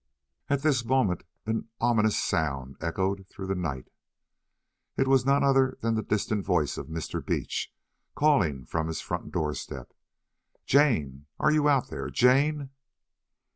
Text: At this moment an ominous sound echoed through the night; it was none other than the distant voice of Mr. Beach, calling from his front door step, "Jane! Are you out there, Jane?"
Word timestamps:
At 0.49 0.63
this 0.63 0.83
moment 0.83 1.25
an 1.45 1.69
ominous 1.79 2.17
sound 2.17 2.75
echoed 2.81 3.27
through 3.29 3.45
the 3.45 3.53
night; 3.53 3.91
it 4.97 5.07
was 5.07 5.27
none 5.27 5.43
other 5.43 5.77
than 5.81 5.93
the 5.93 6.01
distant 6.01 6.43
voice 6.43 6.75
of 6.75 6.87
Mr. 6.87 7.23
Beach, 7.23 7.71
calling 8.15 8.65
from 8.65 8.87
his 8.87 8.99
front 8.99 9.31
door 9.31 9.53
step, 9.53 9.93
"Jane! 10.65 11.27
Are 11.39 11.51
you 11.51 11.69
out 11.69 11.89
there, 11.89 12.09
Jane?" 12.09 12.71